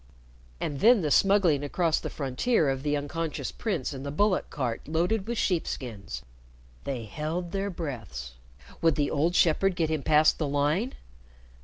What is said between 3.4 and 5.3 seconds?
prince in the bullock cart loaded